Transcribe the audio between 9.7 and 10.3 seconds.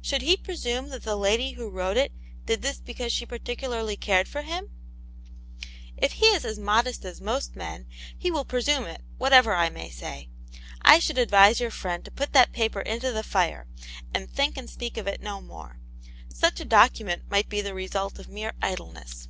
may say.